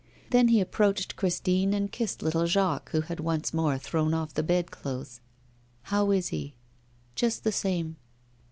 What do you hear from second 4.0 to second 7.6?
off the bedclothes. 'How is he?' 'Just the